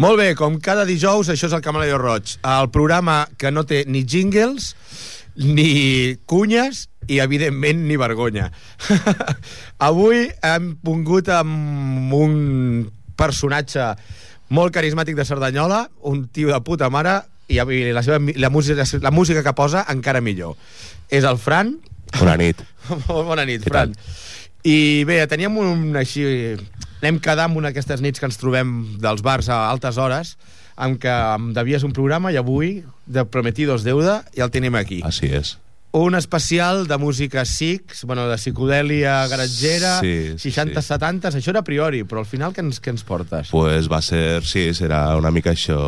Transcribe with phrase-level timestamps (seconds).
[0.00, 2.38] Molt bé, com cada dijous, això és el Camaleó Roig.
[2.48, 4.72] El programa que no té ni jingles,
[5.36, 8.48] ni cunyes i, evidentment, ni vergonya.
[9.88, 12.34] Avui hem pungut amb un
[13.20, 13.92] personatge
[14.52, 17.20] molt carismàtic de Cerdanyola, un tio de puta mare,
[17.52, 17.60] i
[17.92, 20.56] la, seva, la, música, la música que posa encara millor.
[21.12, 21.76] És el Fran.
[22.16, 22.64] Bona nit.
[23.08, 23.92] Bona nit, Fran.
[24.64, 26.24] I bé, teníem un així
[27.02, 30.36] anem quedar amb una d'aquestes nits que ens trobem dels bars a altes hores
[30.76, 35.02] amb què em devies un programa i avui, de Prometidos Deuda, ja el tenim aquí.
[35.04, 35.56] Així és.
[35.92, 41.42] Un especial de música SICS, bueno, de psicodèlia garatgera, sí, 60-70, sí.
[41.42, 43.50] això era a priori, però al final què ens, què ens portes?
[43.52, 45.82] Pues va ser, sí, serà una mica això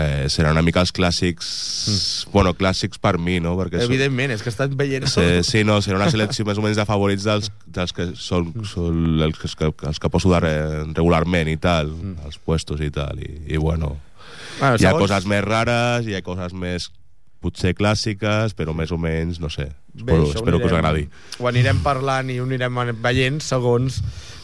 [0.00, 1.48] eh, seran una mica els clàssics
[1.90, 2.32] mm.
[2.34, 3.54] bueno, clàssics per mi, no?
[3.58, 4.38] Perquè Evidentment, són...
[4.38, 7.26] és que estan veient sí, sí, no, serà una selecció més o menys de favorits
[7.28, 8.66] dels, dels que són, mm.
[8.70, 10.56] són els, que, els que poso de re,
[10.90, 12.26] regularment i tal, mm.
[12.28, 13.94] els puestos i tal, i, i bueno,
[14.58, 15.06] bueno hi ha segons...
[15.06, 16.90] coses més rares, hi ha coses més
[17.44, 21.02] potser clàssiques, però més o menys, no sé, Bé, espero, espero anirem, que us agradi.
[21.38, 24.00] Ho anirem parlant i ho anirem veient segons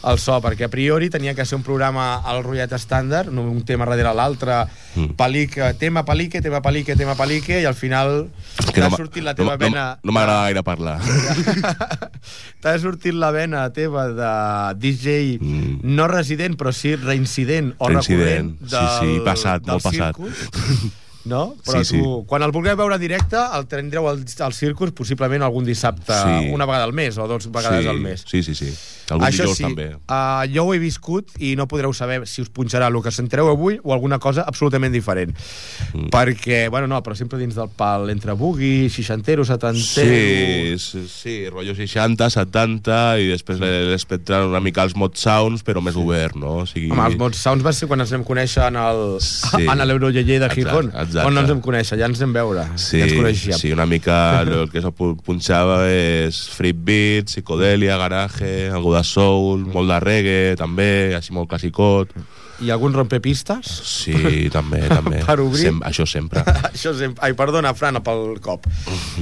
[0.07, 3.85] el so, perquè a priori tenia que ser un programa al rotllet estàndard, un tema
[3.85, 4.61] darrere l'altre,
[4.95, 5.11] mm.
[5.19, 8.23] pelique, tema pelique, tema pelique, tema pelique, i al final
[8.71, 9.85] t'ha no sortit la teva no, vena...
[9.99, 10.97] No, no m'agrada gaire parlar.
[12.63, 14.31] t'ha sortit la vena teva de
[14.79, 15.83] DJ mm.
[15.83, 20.17] no resident, però sí reincident o reincident, recurrent del, sí, sí, passat, molt passat
[21.25, 21.55] no?
[21.65, 22.27] Però sí, tu, sí.
[22.29, 26.49] quan el vulgueu veure directe, el tindreu al, al Circus possiblement algun dissabte, sí.
[26.53, 27.89] una vegada al mes o dues vegades sí.
[27.91, 28.25] al mes.
[28.27, 28.71] Sí, sí, sí.
[29.11, 29.89] Algun Això sí, també.
[30.07, 33.49] Uh, jo ho he viscut i no podreu saber si us punxarà el que sentireu
[33.51, 35.33] avui o alguna cosa absolutament diferent.
[35.91, 36.09] Mm.
[36.13, 40.77] Perquè, bueno, no, però sempre dins del pal entre boogie, seixantero, setantero...
[40.77, 45.83] Sí, sí, sí, rotllo 60, 70 i després l'espectral una mica els mod sounds, però
[45.83, 46.61] més obert, no?
[46.63, 46.91] O sigui...
[46.93, 49.65] Home, els mod sounds va ser quan ens vam conèixer en el, sí.
[49.65, 49.85] en
[50.41, 50.91] de Gijón.
[50.91, 51.27] Exacte, exacte.
[51.27, 52.65] On no ens vam conèixer, ja ens vam veure.
[52.79, 53.59] Sí, ja ens coneixíem.
[53.59, 59.67] sí, una mica el que se punxava és free beat, psicodèlia, garaje, algo de soul,
[59.73, 62.15] molt de reggae, també, així molt classicot.
[62.61, 63.69] I algun rompepistes?
[63.87, 65.21] Sí, també, també.
[65.25, 65.65] per obrir?
[65.69, 66.43] Sem això sempre.
[66.71, 67.23] això sempre.
[67.25, 68.67] Ai, perdona, Fran, pel cop.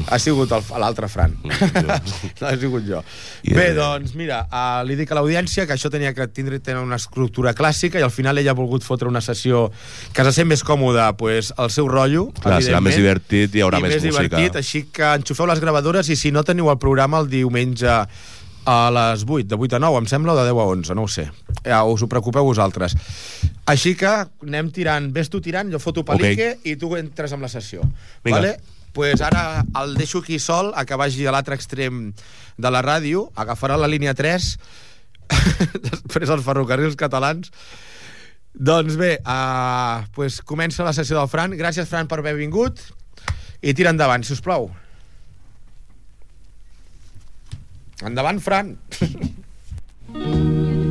[0.07, 1.35] ha sigut l'altre Fran.
[1.43, 3.01] no ha sigut jo.
[3.43, 3.55] Yeah.
[3.57, 6.99] Bé, doncs, mira, uh, li dic a l'audiència que això tenia que tindre tenir una
[6.99, 9.67] estructura clàssica i al final ella ha volgut fotre una sessió
[10.13, 13.65] que se sent més còmoda, pues, el seu rotllo, Clar, serà més divertit i hi
[13.65, 14.35] haurà I més, més música.
[14.35, 18.01] Divertit, així que enxufeu les gravadores i si no teniu el programa el diumenge
[18.65, 21.05] a les 8, de 8 a 9, em sembla, o de 10 a 11, no
[21.05, 21.29] ho sé.
[21.63, 22.97] Ja us ho preocupeu vosaltres.
[23.69, 26.73] Així que anem tirant, ves tu tirant, jo foto pelique okay.
[26.73, 27.85] i tu entres amb la sessió.
[28.23, 28.41] Vinga.
[28.41, 28.57] Vale?
[28.93, 32.09] pues ara el deixo aquí sol a que vagi a l'altre extrem
[32.57, 34.49] de la ràdio, agafarà la línia 3
[35.85, 37.51] després els ferrocarrils catalans
[38.53, 42.81] doncs bé, uh, pues comença la sessió del Fran gràcies Fran per haver vingut
[43.61, 44.71] i tira endavant, si us plau
[48.03, 48.77] Endavant, Fran.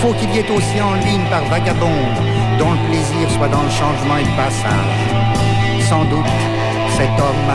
[0.00, 2.18] faut qu'il y ait aussi en lui une part vagabonde,
[2.58, 4.98] dont le plaisir soit dans le changement et le passage.
[5.88, 6.38] Sans doute,
[6.96, 7.50] cet homme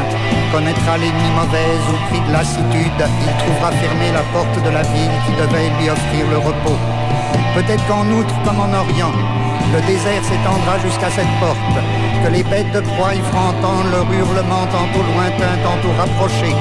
[0.51, 2.99] connaîtra l'ennemi mauvaise au prix de lassitude.
[2.99, 6.79] Il trouvera fermée la porte de la ville qui devait lui offrir le repos.
[7.55, 9.15] Peut-être qu'en outre, comme en Orient,
[9.71, 11.75] le désert s'étendra jusqu'à cette porte,
[12.23, 16.51] que les bêtes de proie y feront entendre leur hurlement tantôt lointain, tantôt rapproché,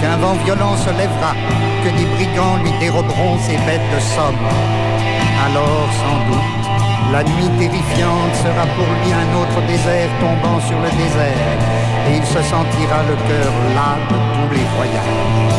[0.00, 1.34] qu'un vent violent se lèvera,
[1.82, 4.38] que des brigands lui déroberont ses bêtes de somme.
[5.46, 6.64] Alors, sans doute,
[7.12, 11.58] la nuit terrifiante sera pour lui un autre désert tombant sur le désert,
[12.08, 15.53] et il se sentira le cœur las de tous les voyages.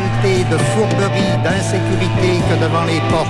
[0.00, 3.28] de fourberie, d'insécurité que devant les portes.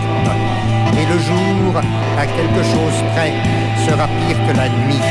[0.96, 1.74] Et le jour,
[2.16, 3.32] à quelque chose près,
[3.84, 5.02] sera pire que la nuit.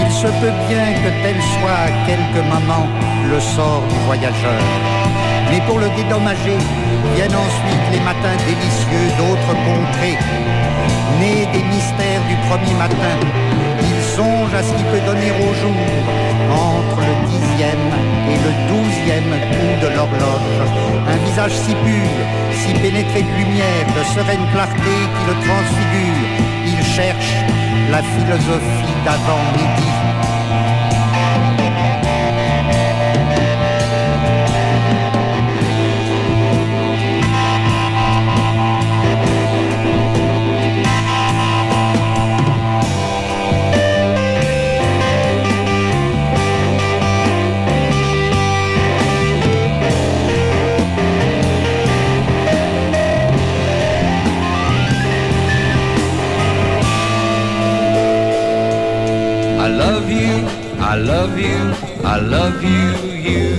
[0.00, 2.88] Il se peut bien que tel soit à quelques moments
[3.30, 4.62] le sort du voyageur.
[5.50, 6.58] Mais pour le dédommager,
[7.14, 10.18] viennent ensuite les matins délicieux d'autres contrées.
[11.20, 13.14] Nés des mystères du premier matin,
[13.82, 16.19] il songe à ce qui peut donner au jour
[16.50, 17.90] entre le dixième
[18.28, 20.70] et le douzième coup de l'horloge.
[21.08, 22.10] Un visage si pur,
[22.52, 26.28] si pénétré de lumière, de sereine clarté qui le transfigure.
[26.66, 27.34] Il cherche
[27.90, 30.09] la philosophie d'avant-midi.
[61.06, 61.26] So
[62.02, 63.49] complicated.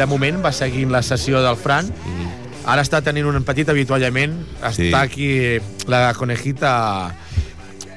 [0.00, 1.92] De moment va seguint la sessió del Fran.
[2.70, 4.34] Ara està tenint un petit avituallament.
[4.60, 4.90] Està sí.
[4.96, 5.28] aquí
[5.90, 6.72] la conejita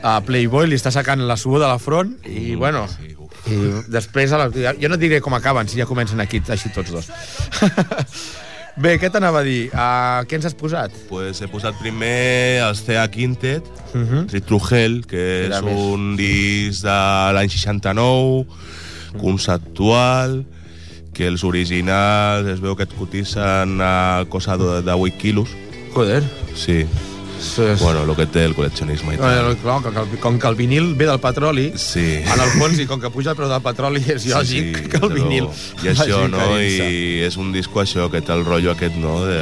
[0.03, 3.13] a Playboy, li està sacant la suor de la front i, mm, bueno, sí.
[3.47, 3.59] i
[3.91, 7.07] després, a la, jo no diré com acaben, si ja comencen aquí, així tots dos.
[8.83, 9.67] Bé, què t'anava a dir?
[9.69, 10.93] Uh, què ens has posat?
[11.07, 14.23] Pues he posat primer el CA Quintet, uh -huh.
[14.27, 15.77] Tritrugel, que Era és més.
[15.77, 16.99] un disc de
[17.37, 18.47] l'any 69,
[19.21, 20.43] conceptual,
[21.13, 25.55] que els originals es veu que et cotitzen a cosa de, de 8 quilos.
[25.93, 26.23] Joder.
[26.57, 26.83] Sí.
[27.43, 29.27] Sí, Bueno, el que té el col·leccionisme i tal.
[29.27, 32.23] Bueno, clar, com, que el, com que el vinil ve del petroli, sí.
[32.23, 34.89] en el fons, i com que puja el preu del petroli, és lògic sí, sí,
[34.89, 35.49] que el vinil...
[35.83, 36.47] I això, no?
[36.57, 39.41] I és un disco, això, que té el rotllo aquest, no?, de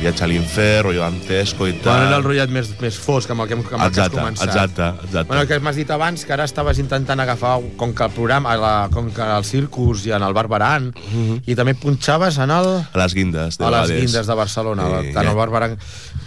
[0.00, 1.94] viatge a l'infern, rotllo dantesco i tal.
[1.94, 4.14] Bueno, era el rotllet més, més fosc amb el que, amb exacte, el que has
[4.14, 4.48] començat.
[4.48, 5.28] Exacte, exacte.
[5.32, 8.74] Bueno, que m'has dit abans, que ara estaves intentant agafar, com que el programa, la,
[8.92, 11.30] com que el circus i en el Barbaran, uh mhm.
[11.32, 11.42] -huh.
[11.46, 12.68] i també punxaves en el...
[12.92, 15.78] A les guindes, de A les guindes de Barcelona, sí, en el Barbaran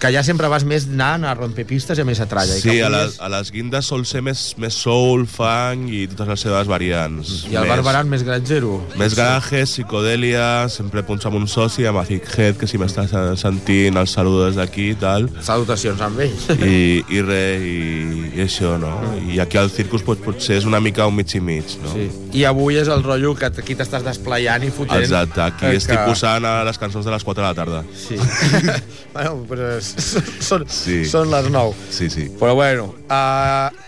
[0.04, 2.58] que ja sempre vas més anant a rompepistes i a més a tralla.
[2.60, 6.42] Sí, a les, a les guindes sol ser més, més soul, funk i totes les
[6.44, 7.32] seves variants.
[7.48, 8.82] I el Barbaran més granjero.
[9.00, 14.02] Més garaje, psicodèlia, sempre punts amb un soci, amb Azic Head, que si m'estàs sentint
[14.02, 15.30] els saludos d'aquí i tal.
[15.40, 16.50] Salutacions amb ells.
[16.58, 17.80] I, i res, i,
[18.34, 18.92] i això, no?
[19.32, 21.96] I aquí al circus pot, potser és una mica un mig i mig, no?
[21.96, 22.10] Sí.
[22.42, 25.00] I avui és el rotllo que aquí t'estàs desplayant i fotent.
[25.00, 25.80] Exacte, aquí que...
[25.80, 27.84] estic posant a les cançons de les 4 de la tarda.
[27.96, 28.20] Sí.
[29.16, 29.93] bueno, pues
[30.50, 31.04] són, sí.
[31.10, 31.90] són les 9.
[31.94, 32.30] Sí, sí.
[32.40, 33.84] Però bueno, uh,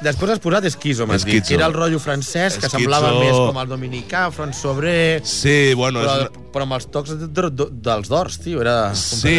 [0.00, 2.86] Després has posat Esquizo, m'has dit, era el rotllo francès, que Esquizo...
[2.86, 5.20] semblava més com el dominicà, Front Sobrer...
[5.28, 6.00] Sí, bueno...
[6.00, 6.38] Però, és...
[6.54, 8.94] però amb els tocs de, de, de, dels dors, tio, era...
[8.96, 9.36] Sí,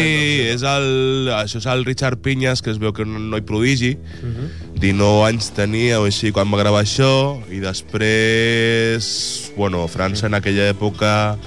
[0.52, 4.28] és el, això és el Richard Pinyas, que es veu que un noi prodigi, uh
[4.28, 4.46] -huh.
[4.78, 9.10] 19 anys tenia o així quan va gravar això, i després,
[9.56, 11.38] bueno, França en aquella època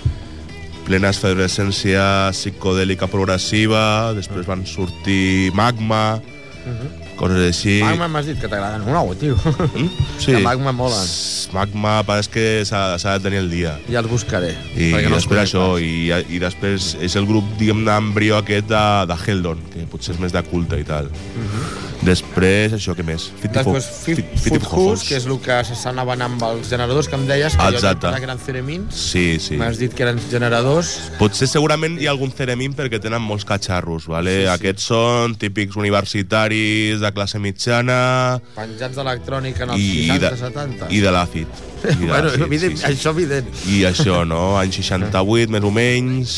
[0.85, 2.03] plena efervescència
[2.35, 6.77] psicodèlica progressiva, després van sortir Magma, uh mhm.
[6.77, 7.17] -huh.
[7.17, 7.79] coses així.
[7.81, 9.35] Magma m'has dit que t'agraden molt, tio.
[9.75, 9.89] Mm?
[10.19, 10.31] Sí.
[10.31, 11.01] Que Magma mola.
[11.53, 13.79] Magma pareix que s'ha de tenir el dia.
[13.89, 14.55] Ja els buscaré.
[14.75, 19.05] I, i no després això, i, i després és el grup, diguem-ne, embrió aquest de,
[19.07, 21.05] de Heldon, que potser és més de culte i tal.
[21.05, 21.49] Uh mhm.
[21.51, 21.94] -huh.
[22.05, 23.27] Després, això, què més?
[23.41, 23.87] Després,
[24.69, 28.11] House, que és el que s'anaven amb els generadors que em deies, que Exacte.
[28.11, 28.95] jo que eren ceremins.
[28.95, 29.57] Sí, sí.
[29.57, 30.93] M'has dit que eren generadors.
[31.19, 34.35] Potser segurament hi ha algun ceremin perquè tenen molts catxarros, vale?
[34.35, 34.51] Sí, sí.
[34.53, 38.01] Aquests són típics universitaris de classe mitjana...
[38.55, 40.91] Penjats d'electrònica en els 60-70.
[40.93, 41.65] I de l'àcid.
[41.93, 42.91] I, bueno, sí, evident, sí, sí.
[42.91, 43.47] això evident.
[43.71, 44.57] I això, no?
[44.59, 46.35] Any 68, més o menys,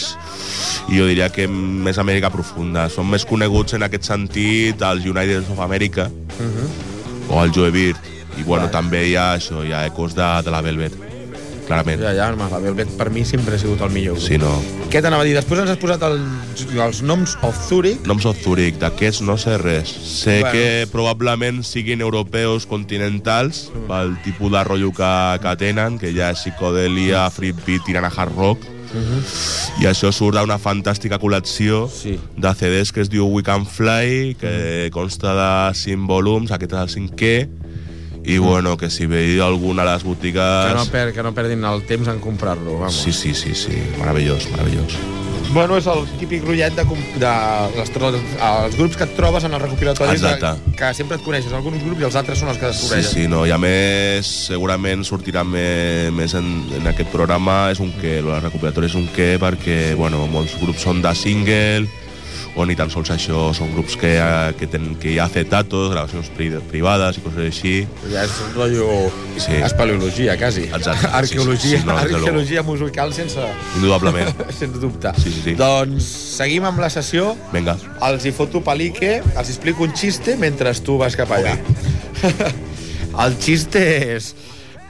[0.88, 2.88] i jo diria que més Amèrica Profunda.
[2.94, 6.54] Són més coneguts en aquest sentit els United of America uh mhm.
[6.54, 7.36] -huh.
[7.36, 7.98] o el Joe Beard.
[8.38, 8.82] I bueno, Clar.
[8.82, 11.07] també hi ha això, hi ha ecos de, de la Velvet
[11.68, 12.02] clarament.
[12.02, 14.20] Ja, ja, home, la Velvet per mi sempre ha sigut el millor.
[14.24, 14.54] Sí, no.
[14.92, 15.36] Què t'anava a dir?
[15.38, 18.08] Després ens has posat els, els noms of Zurich.
[18.08, 19.92] Noms of Zurich, d'aquests no sé res.
[19.92, 20.54] Sé bueno.
[20.56, 23.86] que probablement siguin europeus continentals, mm.
[23.92, 28.14] pel tipus de rotllo que, que tenen, que ja és psicodelia, free beat, tirant a
[28.16, 29.20] hard rock, Uh mhm.
[29.20, 29.84] -huh.
[29.84, 32.18] i això surt d'una fantàstica col·lecció sí.
[32.38, 34.90] de CDs que es diu We Can Fly que uh -huh.
[34.92, 37.50] consta de 5 volums aquest és el cinquè
[38.28, 40.66] i bueno, que si veieu alguna de les botigues...
[40.68, 43.00] Que no, per, que no perdin el temps en comprar-lo, vamos.
[43.00, 45.00] Sí, sí, sí, sí, meravellós, meravellós.
[45.54, 46.84] Bueno, és el típic rotllet de,
[47.22, 47.30] de
[47.78, 51.80] les, els grups que et trobes en els recopilatoris de, que sempre et coneixes alguns
[51.86, 53.14] grups i els altres són els que descobreixes.
[53.14, 57.80] Sí, sí, no, i a més segurament sortirà més, més en, en aquest programa és
[57.80, 61.88] un què, el recopilatori és un què perquè, bueno, molts grups són de single,
[62.58, 65.92] o ni tan sols això, són grups que, eh, que, ten, que hi ha acetatos,
[65.94, 67.74] gravacions pri privades i coses així.
[68.12, 68.88] Ja és un rotllo
[69.38, 69.60] sí.
[69.68, 70.66] espeleologia, quasi.
[70.68, 71.12] Exacte.
[71.22, 73.48] arqueologia, sí, sí, no, arqueologia musical sense...
[73.78, 74.34] Indudablement.
[74.60, 75.14] sense dubte.
[75.22, 75.56] Sí, sí, sí.
[75.60, 77.36] Doncs seguim amb la sessió.
[77.54, 77.78] Vinga.
[78.10, 81.56] Els hi foto palique, els explico un xiste mentre tu vas cap allà.
[82.18, 82.54] Okay.
[83.26, 84.36] el xiste és...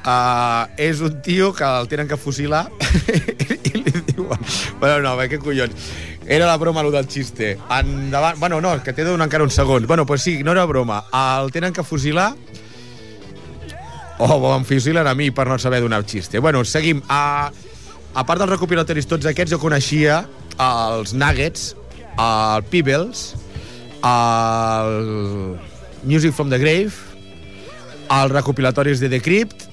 [0.07, 2.61] Uh, és un tio que el tenen que fusilar
[3.67, 4.45] i li diuen...
[4.79, 5.75] Bueno, no, què collons
[6.27, 7.55] era la broma, allò del xiste.
[7.71, 8.37] Endavant...
[8.37, 9.87] Bueno, no, que t'he de donar encara uns segons.
[9.87, 11.05] Bueno, pues sí, no era broma.
[11.15, 12.33] El tenen que fusilar
[14.17, 16.39] o oh, em fusilen a mi per no saber donar xiste.
[16.39, 17.01] Bueno, seguim.
[17.07, 17.51] A,
[18.13, 20.23] a part dels recopilatoris tots aquests, jo coneixia
[20.57, 21.75] els Nuggets,
[22.17, 23.35] el Peebles,
[24.01, 25.57] el
[26.03, 26.91] Music from the Grave,
[28.09, 29.67] els recopilatoris de The Crypt,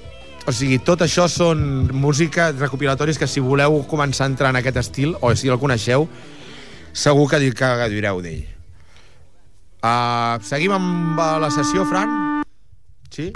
[0.44, 4.76] o sigui, tot això són música, recopilatoris que si voleu començar a entrar en aquest
[4.82, 6.04] estil, o si el coneixeu,
[6.94, 8.44] segur que, que direu d'ell.
[9.84, 12.14] Uh, seguim amb la sessió, Fran?
[13.12, 13.28] Sí?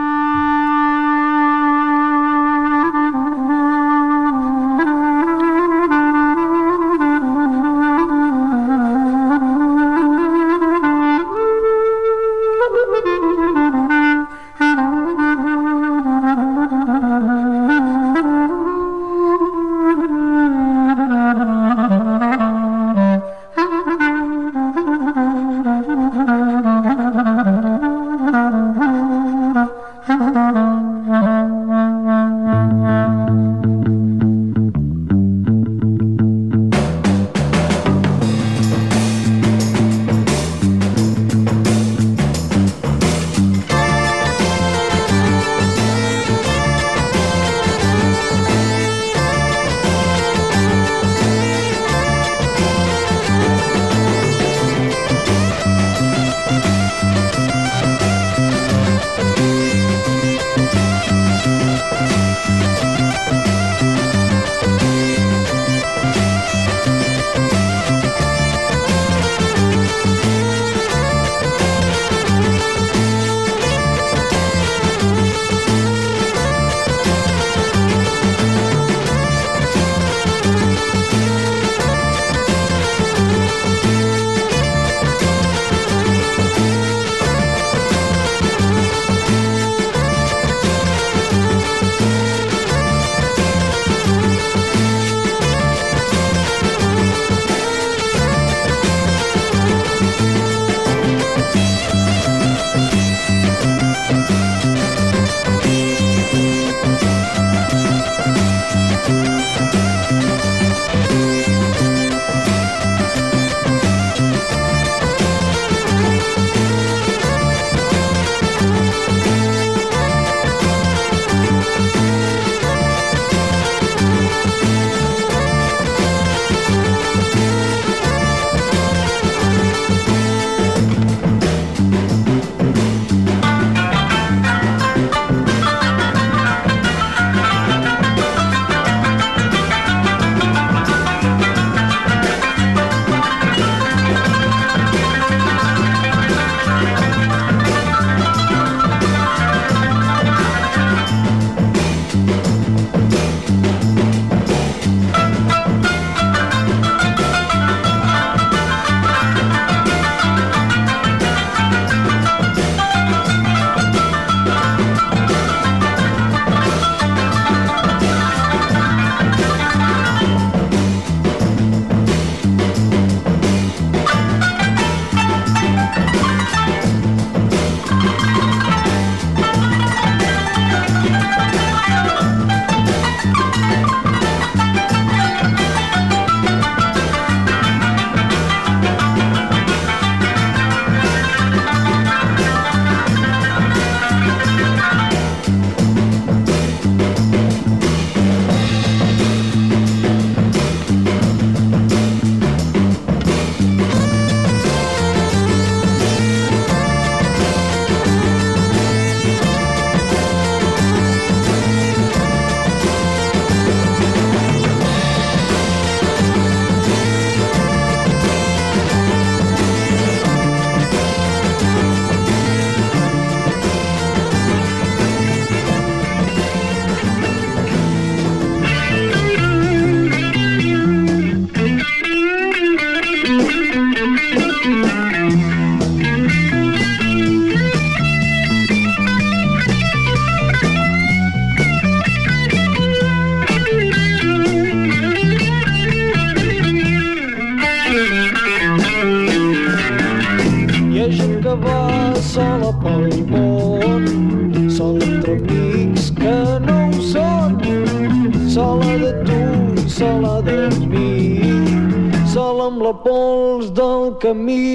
[264.20, 264.67] welcome me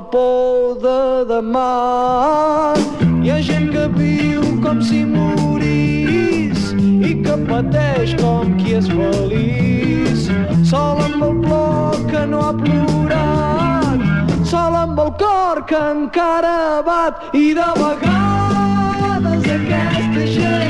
[0.00, 2.74] la de demà.
[3.22, 10.30] Hi ha gent que viu com si morís i que pateix com qui és feliç.
[10.70, 14.00] Sol amb el plor que no ha plorat,
[14.44, 20.69] sol amb el cor que encara bat i de vegades aquesta gent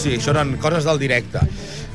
[0.00, 1.42] sí, això eren coses del directe.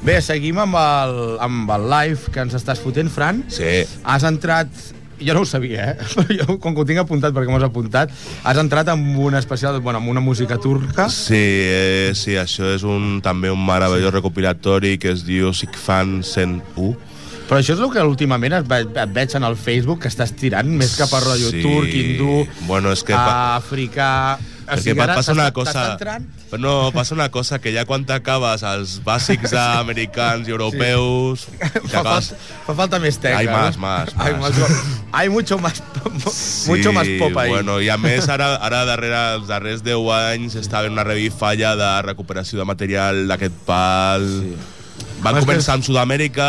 [0.06, 3.44] Bé, seguim amb el, amb el live que ens estàs fotent, Fran.
[3.50, 3.82] Sí.
[4.04, 4.70] Has entrat...
[5.16, 6.08] Jo no ho sabia, eh?
[6.18, 8.12] Però jo, com que ho tinc apuntat perquè m'ho has apuntat,
[8.44, 11.06] has entrat amb una especial, bueno, amb una música turca.
[11.08, 16.90] Sí, eh, sí, això és un, també un meravellós recopilatori que es diu Sikfan 101.
[17.48, 20.68] Però això és el que últimament et, et veig en el Facebook, que estàs tirant
[20.68, 21.64] més cap a rotllo Sí.
[21.64, 24.10] turc, hindú, Bueno, és que pa- africà...
[24.66, 25.84] Perquè sigui, ara passa una cosa...
[26.00, 31.46] Però no, passa una cosa, que ja quan t'acabes els bàsics americans i europeus...
[31.54, 33.38] i Fa, t'acabes- falta, fa falta més teca.
[33.40, 33.82] Hay más, ¿no?
[33.86, 34.58] más, Hay, más.
[35.12, 35.82] hay mucho más,
[36.68, 37.50] mucho más pop ahí.
[37.50, 41.76] bueno, i a més, ara, ara darrere, els darrers 10 anys està havent una revifalla
[41.78, 44.26] de recuperació de material d'aquest pal...
[44.42, 44.56] Sí.
[45.24, 46.46] Van Home, començar amb Sud-amèrica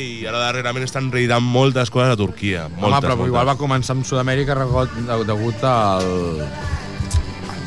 [0.00, 2.64] i ara darrerament estan reeditant moltes coses a Turquia.
[2.66, 3.30] Moltes, Home, però moltes.
[3.30, 4.56] igual va començar amb Sud-amèrica
[5.28, 6.08] degut al...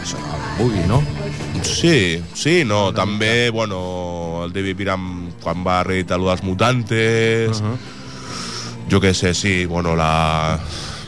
[0.01, 1.01] Això, al boogie, no?
[1.63, 5.05] Sí, sí, no, també, bueno, el David Piram
[5.43, 7.77] quan va reeditar lo dels mutantes, uh -huh.
[8.91, 10.59] jo què sé, sí, bueno, la,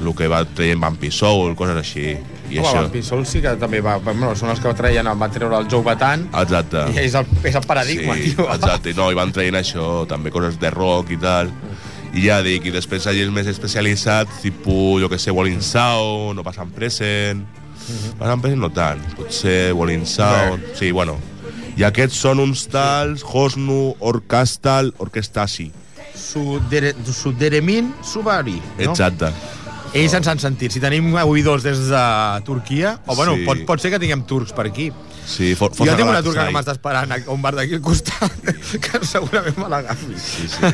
[0.02, 2.18] el que va traient Vampy Soul, coses així,
[2.52, 2.84] i Home, això.
[2.84, 3.98] el Pissol sí que també va...
[3.98, 6.84] Bueno, són els que treien, va treure el Joe Batant, Exacte.
[6.92, 8.50] i és el, és el paradigma, sí, tio.
[8.54, 11.52] exacte, no, i van traient això, també coses de rock i tal,
[12.14, 16.36] i ja dic, i després allà els més especialitzats, tipus, jo què sé, Walling Sound,
[16.36, 17.46] no passen present,
[18.20, 21.18] passen present no tant, potser Walling Sound, sí, bueno,
[21.78, 25.72] i aquests són uns tals Hosnu Orcastal Orquestasi.
[26.16, 28.92] Sudere, Suderemin Subari, no?
[28.92, 29.32] Exacte.
[29.92, 30.72] Ells ens han sentit.
[30.72, 32.04] Si tenim oïdors des de
[32.48, 33.44] Turquia, o bueno, Sí.
[33.44, 34.92] pot, pot ser que tinguem turcs per aquí.
[35.28, 38.32] Sí, for, jo tinc una turca que m'està esperant a un bar d'aquí al costat,
[38.84, 40.16] que segurament me l'agafi.
[40.18, 40.72] Sí, sí.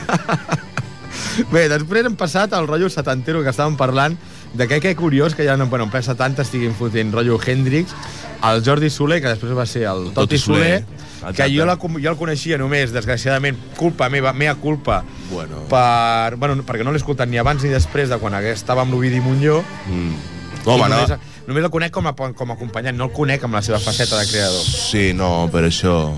[1.51, 4.17] Bé, després hem passat al rotllo setantero que estàvem parlant
[4.57, 7.93] de que, que curiós que ja no, bueno, en ple 70 estiguin fotent rotllo Hendrix,
[8.43, 10.83] el Jordi Soler, que després va ser el Toti, Toti Soler,
[11.19, 11.35] Soler.
[11.35, 15.63] que jo, la, jo el coneixia només, desgraciadament, culpa meva, mea culpa, Bueno.
[15.69, 19.21] per, bueno, perquè no l'he escoltat ni abans ni després de quan estava amb l'Ovidi
[19.21, 20.13] Montlló, Mm.
[20.67, 21.17] i Home, només, no.
[21.47, 24.17] només el conec com a, com a acompanyant, no el conec amb la seva faceta
[24.19, 24.63] de creador.
[24.65, 26.11] Sí, no, per això...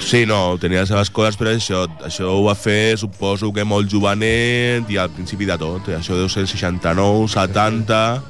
[0.00, 3.90] Sí, no, tenia les seves coses, però això, això ho va fer, suposo que molt
[3.92, 5.88] jovenet i al principi de tot.
[5.92, 5.98] eh?
[5.98, 8.22] Això deu ser el 69, 70,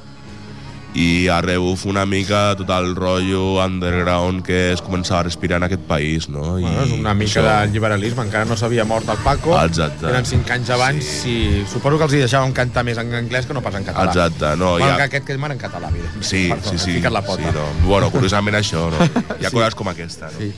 [0.95, 5.81] i arreu una mica tot el rotllo underground que es començava a respirar en aquest
[5.89, 6.57] país, no?
[6.59, 10.07] I Bueno, és una mica això- de liberalisme, encara no s'havia mort el Paco, Exacte.
[10.07, 11.63] eren 5 anys abans, sí.
[11.63, 14.05] i suposo que els hi deixàvem cantar més en anglès que no pas en català.
[14.11, 16.23] Exacte, no, bueno, ja- que aquest que es en català, evidentment.
[16.23, 17.01] Sí, Perdona, sí, sí.
[17.01, 17.43] La pota.
[17.43, 17.87] Sí, no.
[17.87, 18.97] Bueno, curiosament això, no?
[19.39, 19.55] Hi ha Sí.
[19.55, 20.39] coses com aquesta, no?
[20.39, 20.53] Sí.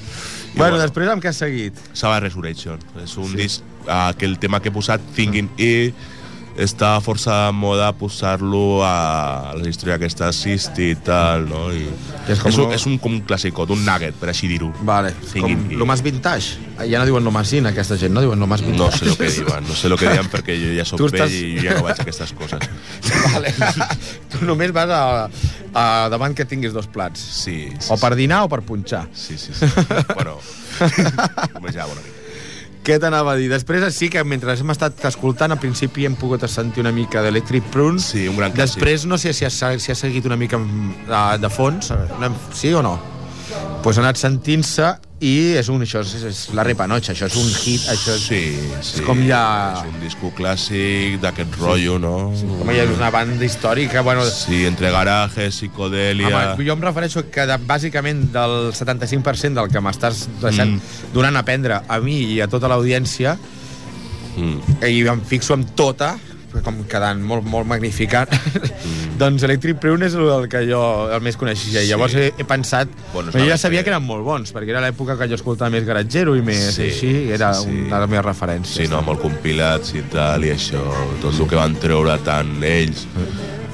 [0.57, 0.83] Bueno, bueno.
[0.83, 1.79] després amb què has seguit?
[1.93, 2.81] Sabbath Resurrection.
[3.03, 3.39] És un sí.
[3.43, 5.91] disc uh, que el tema que he posat, Thinking E,
[6.57, 11.67] està força de moda posar-lo a la història aquesta Sisti i tal, no?
[11.71, 11.83] I
[12.25, 14.29] Que és és, com com un, lo- és un, com un clàssicot, un nugget, per
[14.33, 14.71] així dir-ho.
[14.81, 15.77] Vale, Thinking com E.
[15.77, 16.57] lo más vintage.
[16.89, 18.83] Ja no diuen lo más in, aquesta gent, no diuen lo más vintage.
[18.83, 21.07] No sé el que diuen, no sé el que diuen perquè jo ja soc Tu
[21.09, 22.59] vell estàs- i ja no vaig a aquestes coses.
[23.33, 23.53] Vale.
[24.33, 25.03] tu només vas a,
[25.77, 27.21] a davant que tinguis dos plats.
[27.21, 29.07] Sí, sí, O per dinar o per punxar.
[29.13, 29.65] sí, sí, sí.
[30.13, 30.39] Bueno,
[31.73, 32.16] ja, una mica.
[32.87, 33.49] Què t'anava a dir?
[33.51, 37.67] Després sí que mentre hem estat escoltant, al principi hem pogut sentir una mica d'Electric
[37.73, 38.13] Prunes.
[38.13, 38.79] Sí, un gran clàssic.
[38.79, 41.09] Després no sé si has, si has seguit una mica mm,
[41.43, 41.91] de, fons.
[42.55, 42.95] Sí o no?
[43.83, 44.87] Pues ha anat sentint-se
[45.23, 48.41] i és un, això és, és la repanocha, això és un hit, això és, Sí,
[48.85, 48.99] sí.
[48.99, 49.41] és com ja...
[49.79, 52.13] És un disco clàssic d'aquest rotllo, no?
[52.59, 56.29] Com ja és una banda històrica, bueno, Sí, entre garaje, psicodelia...
[56.53, 61.13] Home, jo em refereixo que de, bàsicament del 75% del que m'estàs deixant mm.
[61.17, 63.37] donant a aprendre a mi i a tota l'audiència
[64.37, 64.85] Mm.
[64.85, 66.11] i em fixo en tota
[66.65, 69.17] com quedant molt, molt magnificat mm.
[69.21, 70.81] doncs Electric Prune és el que jo
[71.13, 71.91] el més coneixia i Sí.
[71.91, 75.17] llavors he, he pensat Bueno, jo ja sabia que eren molt bons perquè era l'època
[75.19, 77.83] que jo escoltava més garatgero i més Sí, així, era sí, sí.
[77.87, 80.81] una de les meves referències Sí, no, molt compilats i tal, i això,
[81.21, 83.05] tot el que van treure tant ells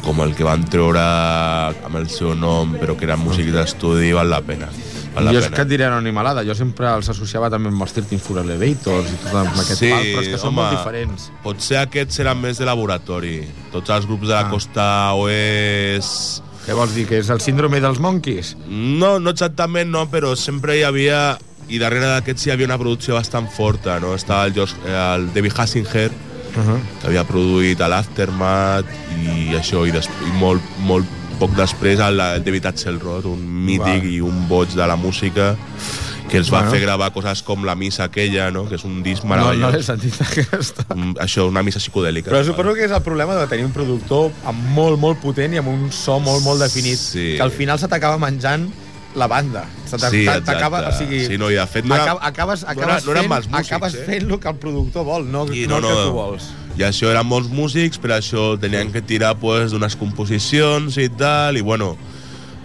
[0.04, 4.28] com el que van treure amb el seu nom, però que eren músics d'estudi, val
[4.34, 4.68] la pena.
[5.16, 5.56] Val jo és pena.
[5.56, 9.12] que et diré una animalada, jo sempre els associava també amb els 13 for Elevators
[9.12, 12.16] i tot amb aquest Sí, pal, però és que són home, molt diferents Potser aquests
[12.16, 13.36] seran més de laboratori.
[13.72, 14.50] Tots els grups de la Ah.
[14.50, 16.42] costa oest...
[16.66, 18.56] què vols dir, que és el síndrome dels monkeys?
[18.68, 21.38] No, no exactament, no, però sempre hi havia...
[21.70, 24.14] I darrere d'aquests hi havia una producció bastant forta, no?
[24.16, 26.12] Estava el, Josh, eh, el David Hassinger,
[26.54, 26.80] Uh -huh.
[27.02, 28.86] que havia produït l'Aftermath
[29.18, 31.06] i això, i, des, i molt, molt
[31.40, 34.10] poc després el, David Axelrod, un mític Va.
[34.10, 35.56] i un boig de la música
[36.30, 36.72] que els va Bueno.
[36.72, 38.68] fer gravar coses com la missa aquella, no?
[38.68, 39.74] que és un disc No, no meravellós.
[39.76, 40.86] l'he sentit aquesta.
[40.96, 42.32] Un- això, una missa psicodèlica.
[42.32, 45.58] Però suposo que és el problema de tenir un productor amb molt, molt potent i
[45.62, 47.34] amb un so molt, molt definit, Sí.
[47.38, 48.72] que al final se t'acaba menjant
[49.16, 49.66] la banda.
[49.86, 52.82] Sí, t'acaba- o sigui, Sí, no, i de fet no era- acab- acabes, no era-
[52.96, 54.04] acabes, no fent, músics, acabes eh?
[54.06, 56.50] fent el que el productor vol, no, I no, no, el que tu vols.
[56.78, 61.58] I això eren molts músics, per això tenien que tirar pues, d'unes composicions i tal,
[61.58, 61.96] i bueno,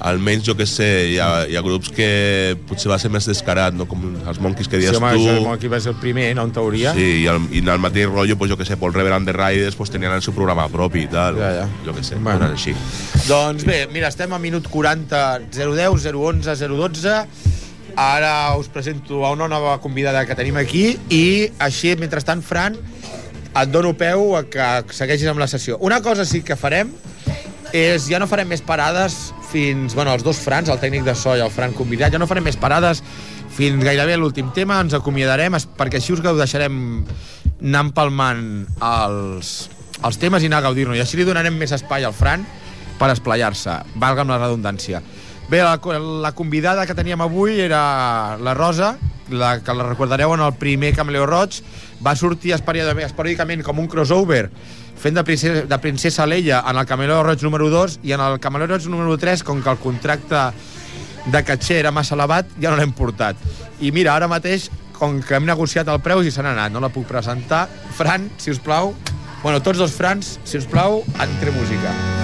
[0.00, 3.74] almenys jo que sé, hi ha, hi ha grups que potser va ser més descarat,
[3.74, 3.86] no?
[3.90, 5.24] com els Monkeys que Sí, dius home, tu.
[5.26, 6.92] això aquí va ser el primer, no, en teoria.
[6.94, 9.34] Sí, i, el, i en el mateix rotllo, pues, jo que sé, Paul Reverend The
[9.34, 11.36] Riders pues, tenien el seu programa propi i tal.
[11.40, 11.68] Ja, ja.
[11.86, 12.38] Jo que sé, Bueno.
[12.38, 12.54] bueno.
[12.54, 12.74] així.
[13.26, 17.16] Doncs bé, mira, estem a minut 40, 010, 011, 012.
[17.98, 22.76] Ara us presento a una nova convidada que tenim aquí i així, mentrestant, Fran,
[23.58, 25.78] et dono peu a que segueixis amb la sessió.
[25.82, 26.92] Una cosa sí que farem
[27.72, 31.34] és, ja no farem més parades fins, bueno, els dos Frans, el tècnic de so
[31.36, 33.02] i el Fran convidat, ja no farem més parades
[33.58, 36.78] fins gairebé a l'últim tema, ens acomiadarem perquè així us deixarem
[37.58, 38.42] anar empalmant
[38.78, 39.52] els,
[40.04, 42.44] els temes i anar a gaudir-nos, i així li donarem més espai al Fran
[42.98, 45.02] per esplayar-se, valga amb la redundància.
[45.48, 45.78] Bé, la,
[46.22, 48.96] la convidada que teníem avui era la Rosa,
[49.30, 51.62] la que la recordareu en el primer Camleo Roig,
[52.04, 54.48] va sortir esporàdicament com un crossover
[54.98, 58.38] fent de princesa, de princesa Leia en el Camaleó Roig número 2 i en el
[58.42, 60.42] Camaleó Roig número 3, com que el contracte
[61.28, 63.40] de catxer era massa elevat, ja no l'hem portat.
[63.80, 64.68] I mira, ara mateix,
[64.98, 67.66] com que hem negociat el preu i se n'ha anat, no la puc presentar.
[67.98, 68.94] Fran, si us plau,
[69.42, 71.94] bueno, tots dos Frans, si us plau, entre música.
[71.94, 72.17] Wait,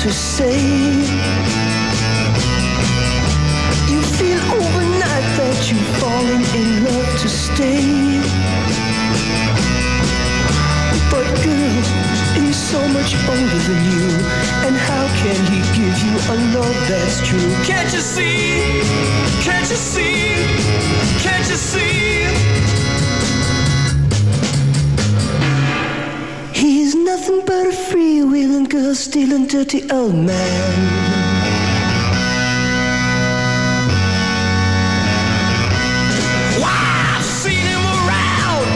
[0.00, 0.58] to say.
[3.92, 7.84] You feel overnight that you've fallen in love to stay.
[11.10, 11.82] But girl,
[12.40, 14.08] he's so much older than you.
[14.64, 17.52] And how can he give you a love that's true?
[17.64, 18.80] Can't you see?
[19.44, 20.34] Can't you see?
[21.20, 22.09] Can't you see?
[27.16, 30.70] Nothing but a freewheeling girl stealing dirty old man.
[36.62, 38.66] I've seen him around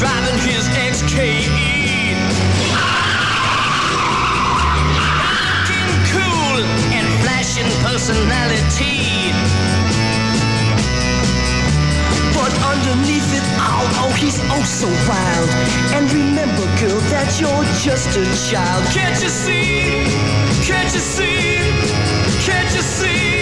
[0.00, 1.48] driving his XKE.
[5.56, 6.56] Looking cool
[6.96, 8.98] and flashing personality.
[12.36, 13.27] But underneath
[14.00, 15.50] oh, he's oh so wild.
[15.96, 18.84] And remember, girl, that you're just a child.
[18.92, 20.04] Can't you see?
[20.64, 21.58] Can't you see?
[22.46, 23.38] Can't you see?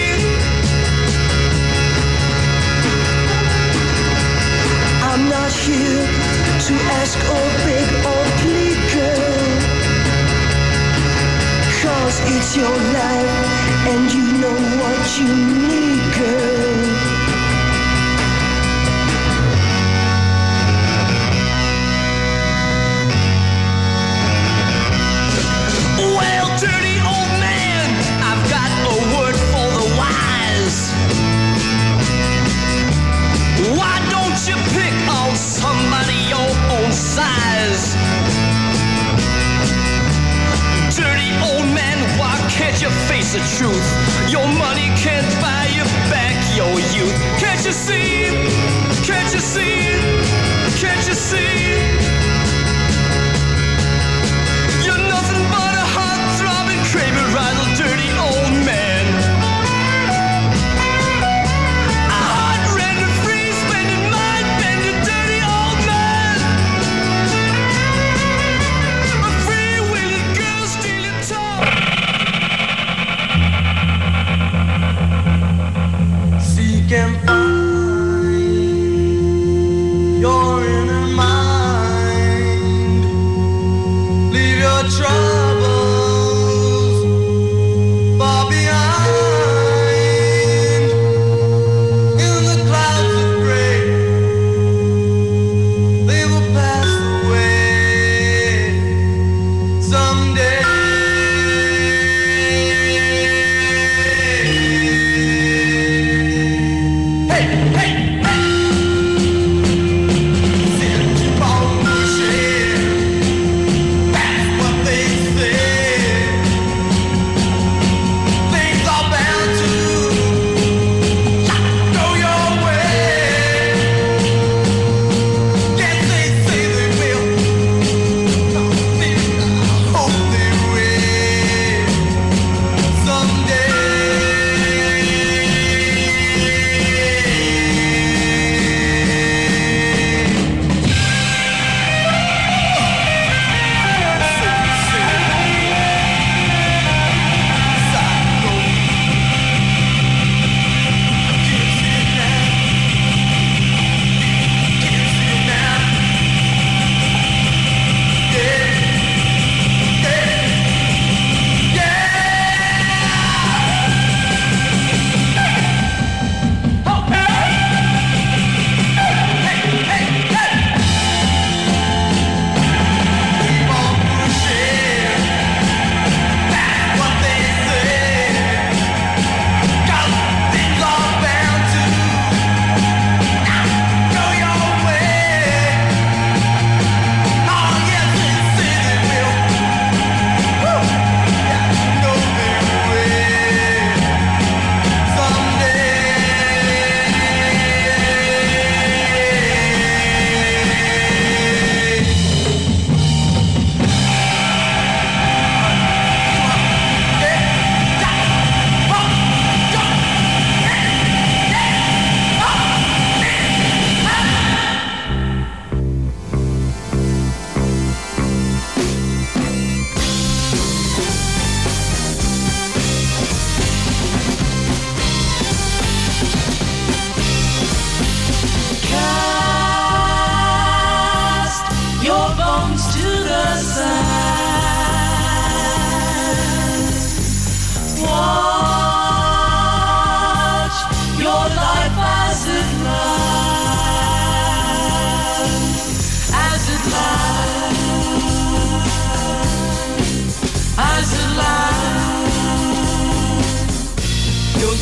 [5.09, 6.05] I'm not here
[6.67, 9.37] to ask or beg or plead, girl.
[11.81, 15.29] Cause it's your life and you know what you
[15.67, 17.06] need, girl.
[42.87, 43.87] you face the truth?
[44.31, 47.13] Your money can't buy you back your youth.
[47.39, 48.25] Can't you see?
[49.03, 49.96] Can't you see?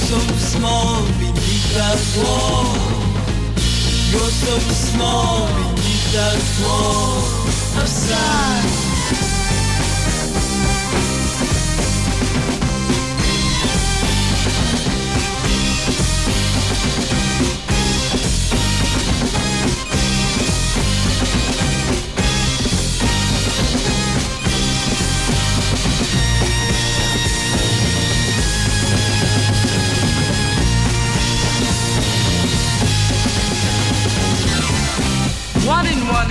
[0.06, 2.76] so small beneath that wall.
[4.12, 7.18] You're so small beneath that wall
[7.82, 9.45] of sight.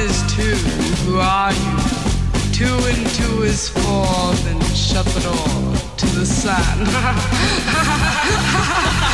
[0.04, 0.56] is two.
[1.06, 1.76] Who are you?
[2.52, 4.34] Two and two is four.
[4.44, 6.86] Then shut the door to the sun.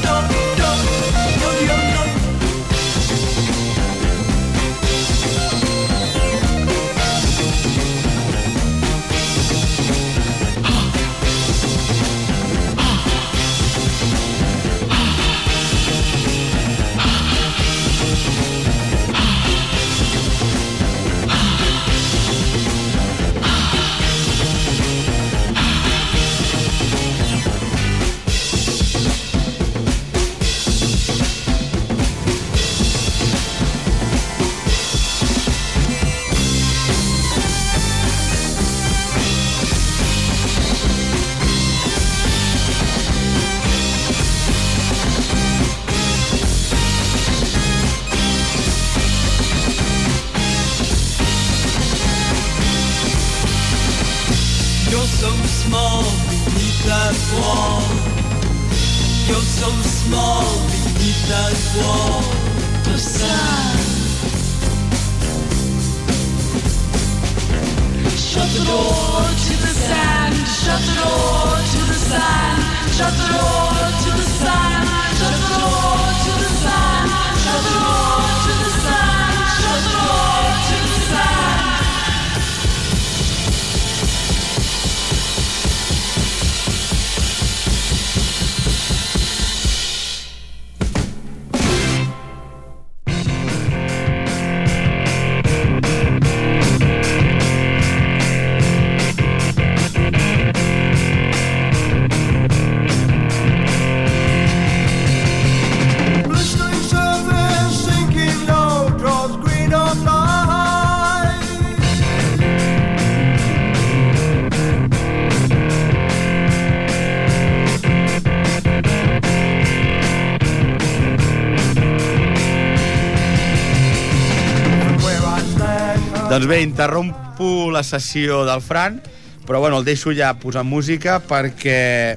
[126.31, 129.01] Doncs bé, interrompo la sessió del Fran,
[129.43, 132.15] però bueno, el deixo ja posar música perquè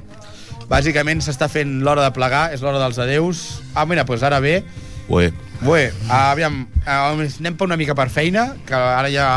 [0.71, 3.41] bàsicament s'està fent l'hora de plegar, és l'hora dels adeus.
[3.75, 4.61] Ah, mira, doncs ara ve.
[5.11, 9.27] Ué, Bé, aviam, eh, anem per una mica per feina, que ara ja...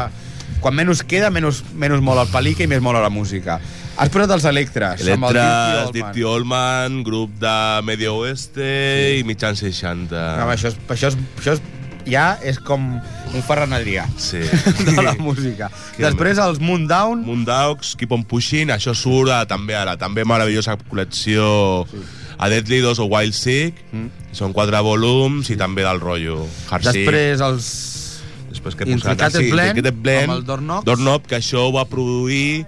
[0.62, 3.59] Quan menys queda, menys, menys molt el pelica i més molt la música.
[3.99, 7.03] Has posat els Electres, amb el Electres, Dirty Oldman.
[7.07, 7.57] Grup de
[7.87, 8.70] Medio Oeste
[9.18, 10.22] i mitjan 60.
[10.39, 11.62] No, això, és, això, és, això és,
[12.09, 14.41] ja és com un Ferran Adrià Sí.
[14.89, 15.71] de la música.
[15.97, 20.79] Que Després els Moondown, Moondogs, Keep on Pushing, això surt a, també ara, també meravellosa
[20.89, 22.03] col·lecció sí.
[22.39, 24.33] a Deadly 2 o Wild Sick, mm.
[24.37, 27.69] són quatre volums i també del rotllo Hard després els
[28.49, 30.87] Després que he posat Intricated així, Blend, Blend, amb el Doorknobs.
[30.89, 32.65] Doorknob, que això ho va produir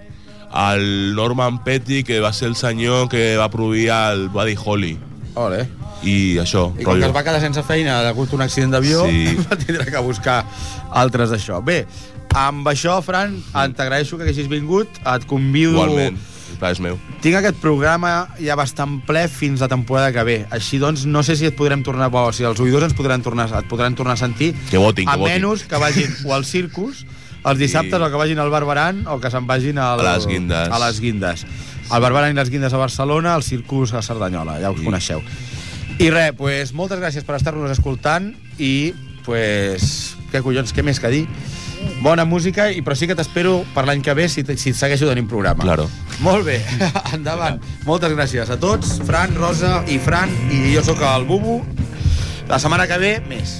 [0.53, 4.97] el Norman Petty, que va ser el senyor que va produir el Buddy Holly.
[5.35, 5.65] Ole.
[6.03, 7.05] I això, I com que rotllo.
[7.11, 9.35] es va quedar sense feina degut a un accident d'avió, Sí.
[9.49, 10.45] va tindre que buscar
[10.89, 11.61] altres d'això.
[11.63, 11.85] Bé,
[12.33, 13.73] amb això, Fran, mm.
[13.77, 15.73] t'agraeixo que haguessis vingut, et convido...
[15.77, 16.17] Igualment,
[16.51, 16.97] el pla és meu.
[17.23, 20.37] Tinc aquest programa ja bastant ple fins la temporada que ve.
[20.51, 22.09] Així doncs, no sé si et podrem tornar...
[22.11, 24.51] O si els oïdors ens podran tornar, et podran tornar a sentir.
[24.69, 25.37] Que votin, que a votin.
[25.45, 27.05] menys que vagin o al circus,
[27.45, 28.03] els dissabtes, Sí.
[28.03, 30.67] o que vagin al Barberan, o que se'n vagin al, A les Guindes.
[30.69, 31.45] A les Guindes.
[31.91, 35.23] El Barberan i les Guindes a Barcelona, el circus a Cerdanyola, ja us I- coneixeu.
[36.01, 38.89] I res, pues, moltes gràcies per estar-nos escoltant i,
[39.21, 41.19] pues, què collons, què més que dir?
[42.01, 45.05] Bona música, i però sí que t'espero per l'any que ve si, si et segueixo
[45.05, 45.61] tenint programa.
[45.61, 45.85] Claro.
[46.25, 46.57] Molt bé,
[47.17, 47.61] endavant.
[47.85, 51.59] Moltes gràcies a tots, Fran, Rosa i Fran, i jo sóc el Bubu.
[52.49, 53.59] La setmana que ve, més.